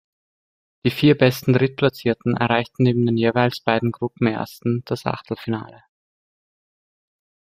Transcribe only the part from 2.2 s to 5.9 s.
erreichten neben den jeweils beiden Gruppenersten das Achtelfinale.